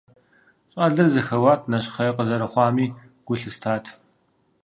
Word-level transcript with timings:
Щӏалэр 0.71 1.07
зэхэуат, 1.13 1.61
нэщхъей 1.71 2.11
къызэрыхъуами 2.15 2.87
гу 3.25 3.35
лъыстат. 3.39 3.85